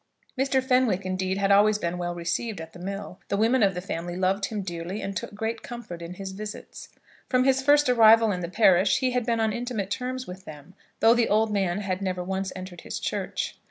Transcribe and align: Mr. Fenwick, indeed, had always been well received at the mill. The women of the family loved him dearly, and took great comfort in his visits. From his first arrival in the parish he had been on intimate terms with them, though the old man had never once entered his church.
Mr. 0.35 0.63
Fenwick, 0.63 1.05
indeed, 1.05 1.37
had 1.37 1.51
always 1.51 1.77
been 1.77 1.99
well 1.99 2.15
received 2.15 2.59
at 2.59 2.73
the 2.73 2.79
mill. 2.79 3.19
The 3.27 3.37
women 3.37 3.61
of 3.61 3.75
the 3.75 3.81
family 3.81 4.15
loved 4.15 4.45
him 4.45 4.63
dearly, 4.63 4.99
and 4.99 5.15
took 5.15 5.35
great 5.35 5.61
comfort 5.61 6.01
in 6.01 6.15
his 6.15 6.31
visits. 6.31 6.89
From 7.29 7.43
his 7.43 7.61
first 7.61 7.87
arrival 7.87 8.31
in 8.31 8.39
the 8.39 8.49
parish 8.49 8.97
he 8.97 9.11
had 9.11 9.27
been 9.27 9.39
on 9.39 9.53
intimate 9.53 9.91
terms 9.91 10.25
with 10.25 10.43
them, 10.43 10.73
though 11.01 11.13
the 11.13 11.29
old 11.29 11.53
man 11.53 11.81
had 11.81 12.01
never 12.01 12.23
once 12.23 12.51
entered 12.55 12.81
his 12.81 12.99
church. 12.99 13.59